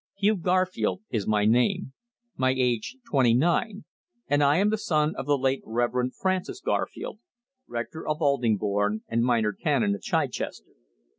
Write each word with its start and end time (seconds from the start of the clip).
Hugh 0.15 0.35
Garfield 0.37 1.03
is 1.11 1.27
my 1.27 1.45
name; 1.45 1.93
my 2.35 2.55
age 2.57 2.97
twenty 3.07 3.35
nine, 3.35 3.85
and 4.27 4.43
I 4.43 4.57
am 4.57 4.71
the 4.71 4.77
son 4.79 5.13
of 5.15 5.27
the 5.27 5.37
late 5.37 5.61
Reverend 5.63 6.15
Francis 6.15 6.59
Garfield, 6.59 7.19
rector 7.67 8.07
of 8.07 8.19
Aldingbourne 8.19 9.03
and 9.07 9.21
minor 9.23 9.53
canon 9.53 9.93
of 9.93 10.01
Chichester. 10.01 10.71